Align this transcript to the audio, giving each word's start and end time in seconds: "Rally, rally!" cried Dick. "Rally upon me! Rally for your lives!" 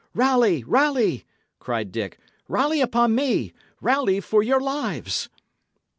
"Rally, 0.15 0.63
rally!" 0.65 1.25
cried 1.59 1.91
Dick. 1.91 2.17
"Rally 2.47 2.81
upon 2.81 3.13
me! 3.13 3.53
Rally 3.81 4.19
for 4.19 4.41
your 4.41 4.59
lives!" 4.59 5.29